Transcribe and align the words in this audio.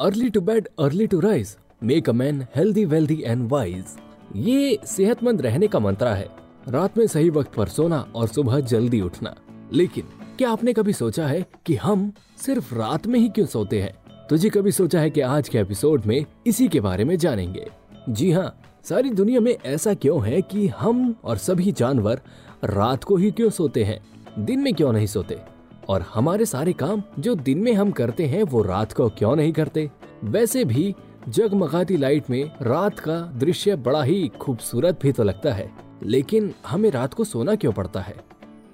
Early 0.00 0.30
to 0.30 0.40
bed, 0.40 0.68
early 0.78 1.06
to 1.06 1.20
rise, 1.20 1.56
make 1.82 2.08
a 2.08 2.12
man 2.12 2.46
healthy, 2.56 2.84
wealthy 2.84 3.22
and 3.26 3.48
wise. 3.48 3.84
ये 4.36 4.78
सेहतमंद 4.84 5.42
रहने 5.42 5.66
का 5.66 5.78
मंत्र 5.78 6.06
है। 6.06 6.28
रात 6.68 6.98
में 6.98 7.06
सही 7.06 7.30
वक्त 7.30 7.54
पर 7.54 7.68
सोना 7.68 8.12
और 8.14 8.28
सुबह 8.28 8.60
जल्दी 8.60 9.00
उठना। 9.00 9.34
लेकिन, 9.72 10.04
क्या 10.38 10.50
आपने 10.50 10.72
कभी 10.72 10.92
सोचा 10.92 11.26
है 11.26 11.46
कि 11.66 11.74
हम 11.74 12.12
सिर्फ़ 12.36 12.74
रात 12.74 13.06
में 13.06 13.20
ही 13.20 13.28
क्यों 13.28 13.46
सोते 13.46 13.82
हैं? 13.82 13.96
तुझे 14.30 14.48
कभी 14.48 14.72
सोचा 14.72 15.00
है 15.00 15.10
कि 15.10 15.20
आज 15.20 15.48
के 15.48 15.58
एपिसोड 15.58 16.02
में 16.06 16.26
इसी 16.46 16.68
के 16.68 16.80
बारे 16.80 17.04
में 17.04 17.16
जानेंगे? 17.16 17.70
जी 18.08 18.32
हाँ 18.32 18.60
सारी 18.84 19.10
दुनिया 19.10 19.40
में 19.40 19.56
ऐसा 19.64 19.94
क्यों 19.94 20.26
है 20.26 20.42
कि 20.42 20.68
हम 20.68 21.14
और 21.24 21.36
सभी 21.36 21.72
जानवर 21.72 22.20
रात 22.64 23.04
को 23.04 23.16
ही 23.16 23.30
क्यों 23.30 23.50
सोते 23.50 23.84
हैं? 23.84 24.00
दिन 24.44 24.60
में 24.60 24.74
क्यों 24.74 24.92
नहीं 24.92 25.06
सोते? 25.06 25.59
और 25.90 26.04
हमारे 26.14 26.46
सारे 26.46 26.72
काम 26.72 27.02
जो 27.18 27.34
दिन 27.34 27.58
में 27.58 27.72
हम 27.72 27.90
करते 27.90 28.26
हैं 28.26 28.42
वो 28.42 28.62
रात 28.62 28.92
को 28.92 29.08
क्यों 29.08 29.34
नहीं 29.36 29.52
करते? 29.52 29.90
वैसे 30.24 30.64
भी, 30.64 30.94
जगमगाती 31.28 31.96
लाइट 31.96 32.30
में 32.30 32.50
रात 32.62 32.98
का 32.98 33.20
दृश्य 33.36 33.76
बड़ा 33.76 34.02
ही 34.02 34.28
खूबसूरत 34.40 34.98
भी 35.02 35.12
तो 35.12 35.22
लगता 35.22 35.52
है, 35.52 35.70
लेकिन 36.02 36.52
हमें 36.66 36.90
रात 36.90 37.14
को 37.14 37.24
सोना 37.24 37.54
क्यों 37.54 37.72
पड़ता 37.72 38.00
है? 38.00 38.16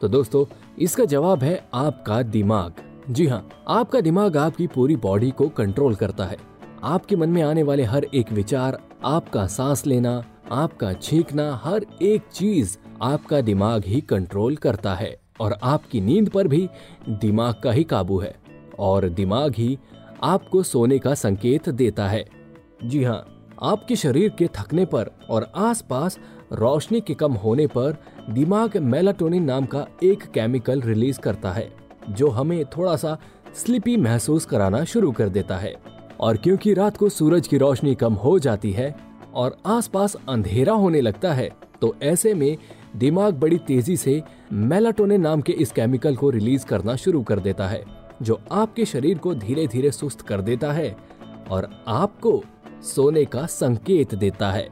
तो 0.00 0.08
दोस्तों, 0.08 0.44
इसका 0.78 1.04
जवाब 1.04 1.42
है 1.42 1.64
आपका 1.74 2.22
दिमाग। 2.22 2.82
जी 3.10 3.26
हाँ 3.26 3.48
आपका 3.68 4.00
दिमाग 4.00 4.36
आपकी 4.36 4.66
पूरी 4.66 4.96
बॉडी 4.96 5.30
को 5.30 5.48
कंट्रोल 5.48 5.94
करता 5.94 6.24
है। 6.24 6.36
आपके 6.84 7.16
मन 7.16 7.28
में 7.28 7.42
आने 7.42 7.62
वाले 7.62 7.84
हर 7.84 8.04
एक 8.04 8.32
विचार, 8.32 8.78
आपका 9.04 9.46
सांस 9.46 9.86
लेना, 9.86 10.22
आपका 10.52 10.92
छींकना, 10.92 11.60
हर 11.64 11.86
एक 12.02 12.22
चीज़ 12.32 12.76
आपका 13.02 13.40
दिमाग 13.40 13.84
ही 13.86 14.00
कंट्रोल 14.00 14.56
करता 14.56 14.94
है। 14.94 15.23
और 15.40 15.58
आपकी 15.62 16.00
नींद 16.00 16.28
पर 16.28 16.48
भी 16.48 16.68
दिमाग 17.08 17.54
का 17.54 17.72
ही 17.72 17.84
काबू 17.84 18.18
है 18.18 18.34
और 18.78 19.08
दिमाग 19.08 19.54
ही 19.54 19.78
आपको 20.22 20.62
सोने 20.62 20.98
का 20.98 21.14
संकेत 21.14 21.68
देता 21.68 22.08
है। 22.08 22.24
जी 22.84 23.02
हाँ 23.04 23.24
आपके 23.62 23.96
शरीर 23.96 24.28
के 24.38 24.46
थकने 24.46 24.84
पर 24.84 25.10
और 25.30 25.52
आसपास 25.56 26.18
रोशनी 26.52 27.00
के 27.00 27.14
कम 27.14 27.32
होने 27.32 27.66
पर 27.66 27.96
दिमाग 28.30 28.76
मेलाटोनिन 28.76 29.44
नाम 29.44 29.66
का 29.66 29.86
एक 30.02 30.22
केमिकल 30.24 30.80
रिलीज़ 30.80 31.20
करता 31.20 31.52
है, 31.52 31.72
जो 32.10 32.28
हमें 32.28 32.64
थोड़ा 32.66 32.96
सा 32.96 33.16
स्लिपी 33.54 33.96
महसूस 33.96 34.44
कराना 34.44 34.84
शुरू 34.84 35.12
कर 35.12 35.28
देता 35.28 35.56
है। 35.56 35.74
और 36.20 36.36
क्योंकि 36.36 36.74
रात 36.74 36.96
को 36.96 37.08
सूरज 37.08 37.48
की 37.48 37.58
रोशनी 37.58 37.94
कम 37.94 38.14
हो 38.14 38.38
जाती 38.38 38.72
है 38.72 38.94
और 39.34 39.56
आसपास 39.66 40.16
अंधेरा 40.28 40.72
होने 40.72 41.00
लगता 41.00 41.32
है 41.32 41.48
तो 41.82 41.94
ऐसे 42.02 42.34
में 42.34 42.56
दिमाग 42.96 43.34
बड़ी 43.34 43.58
तेज़ी 43.58 43.96
से 43.96 44.22
मेलाटोनिन 44.52 45.20
नाम 45.20 45.40
के 45.40 45.52
इस 45.54 45.72
केमिकल 45.72 46.16
को 46.16 46.30
रिलीज़ 46.30 46.66
करना 46.66 46.96
शुरू 46.96 47.22
कर 47.22 47.40
देता 47.40 47.66
है, 47.68 47.82
जो 48.22 48.40
आपके 48.52 48.84
शरीर 48.84 49.18
को 49.18 49.34
धीरे 49.34 49.66
धीरे 49.66 49.90
सुस्त 49.90 50.20
कर 50.20 50.40
देता 50.40 50.72
है 50.72 50.96
और 51.50 51.70
आपको 51.88 52.42
सोने 52.84 53.24
का 53.24 53.44
संकेत 53.46 54.14
देता 54.14 54.50
है। 54.50 54.68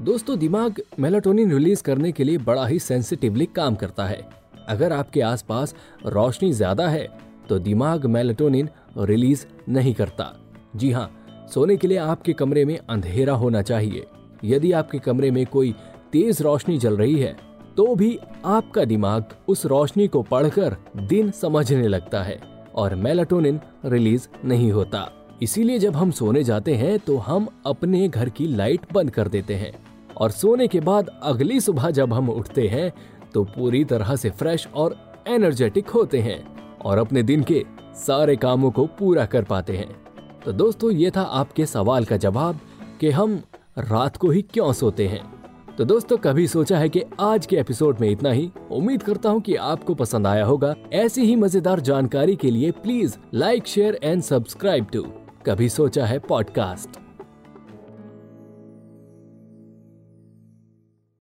दोस्तों, 0.00 0.38
दिमाग 0.38 0.80
मेलाटोनिन 1.00 1.52
रिलीज़ 1.52 1.82
करने 1.82 2.12
के 2.12 2.24
लिए 2.24 2.38
बड़ा 2.40 2.66
ही 2.66 2.78
सेंसिटिवली 2.78 3.46
काम 3.46 3.74
करता 3.74 4.06
है। 4.06 4.28
अगर 4.68 4.92
आपके 4.92 5.20
आसपास 5.22 5.74
रोशनी 6.06 6.52
ज़्यादा 6.52 6.88
है 6.88 7.08
तो 7.48 7.58
दिमाग 7.58 8.06
मेलाटोनिन 8.06 8.68
रिलीज़ 8.98 9.44
नहीं 9.68 9.94
करता। 9.94 10.32
जी 10.76 10.90
हाँ 10.90 11.10
सोने 11.54 11.76
के 11.76 11.88
लिए 11.88 11.98
आपके 11.98 12.32
कमरे 12.32 12.64
में 12.64 12.78
अंधेरा 12.80 13.34
होना 13.34 13.62
चाहिए। 13.62 14.06
यदि 14.44 14.70
आपके 14.72 14.98
कमरे 14.98 15.30
में 15.30 15.44
कोई 15.46 15.74
तेज 16.12 16.42
रोशनी 16.42 16.78
जल 16.78 16.96
रही 16.96 17.18
है 17.18 17.36
तो 17.76 17.94
भी 17.94 18.18
आपका 18.44 18.84
दिमाग 18.84 19.24
उस 19.48 19.66
रोशनी 19.66 20.06
को 20.08 20.22
पढ़कर 20.22 20.76
दिन 20.96 21.30
समझने 21.30 21.88
लगता 21.88 22.22
है 22.22 22.40
और 22.74 22.94
मेलाटोनिन 22.94 23.60
रिलीज़ 23.84 24.28
नहीं 24.44 24.72
होता। 24.72 25.08
इसीलिए 25.42 25.78
जब 25.78 25.96
हम 25.96 26.10
सोने 26.10 26.44
जाते 26.44 26.74
हैं 26.74 26.98
तो 26.98 27.16
हम 27.16 27.48
अपने 27.66 28.08
घर 28.08 28.28
की 28.28 28.46
लाइट 28.46 28.80
बंद 28.92 29.10
कर 29.10 29.28
देते 29.28 29.54
हैं 29.54 29.72
और 30.16 30.30
सोने 30.30 30.68
के 30.68 30.80
बाद 30.80 31.10
अगली 31.22 31.60
सुबह 31.60 31.90
जब 31.90 32.12
हम 32.12 32.30
उठते 32.30 32.68
हैं 32.68 32.92
तो 33.34 33.44
पूरी 33.44 33.84
तरह 33.84 34.16
से 34.16 34.30
फ्रेश 34.30 34.68
और 34.74 34.96
एनर्जेटिक 35.28 35.88
होते 35.88 36.20
हैं 36.20 36.42
और 36.84 36.98
अपने 36.98 37.22
दिन 37.22 37.42
के 37.42 37.64
सारे 37.96 38.36
कामों 38.36 38.70
को 38.70 38.86
पूरा 38.98 39.26
कर 39.26 39.44
पाते 39.44 39.76
हैं। 39.76 39.88
तो 40.44 40.52
दोस्तों, 40.52 40.90
ये 40.90 41.10
था 41.10 41.22
आपके 41.22 41.66
सवाल 41.66 42.04
का 42.04 42.16
जवाब 42.16 42.58
कि 43.00 43.10
हम 43.10 43.42
रात 43.78 44.16
को 44.16 44.30
ही 44.30 44.42
क्यों 44.42 44.72
सोते 44.72 45.08
हैं? 45.08 45.41
तो 45.78 45.84
दोस्तों, 45.84 46.16
कभी 46.16 46.46
सोचा 46.46 46.78
है 46.78 46.88
कि 46.88 47.02
आज 47.20 47.46
के 47.46 47.56
एपिसोड 47.56 48.00
में 48.00 48.10
इतना 48.10 48.30
ही? 48.30 48.50
उम्मीद 48.70 49.02
करता 49.02 49.30
हूँ 49.30 49.40
कि 49.40 49.54
आपको 49.54 49.94
पसंद 49.94 50.26
आया 50.26 50.44
होगा। 50.44 50.74
ऐसी 50.92 51.22
ही 51.22 51.36
मज़ेदार 51.36 51.80
जानकारी 51.80 52.36
के 52.36 52.50
लिए 52.50 52.70
please 52.70 53.16
like, 53.34 53.66
share 53.66 53.98
and 54.02 54.22
subscribe 54.22 54.86
too. 54.92 55.02
कभी 55.46 55.68
सोचा 55.68 56.06
है 56.06 56.18
पॉडकास्ट? 56.18 57.01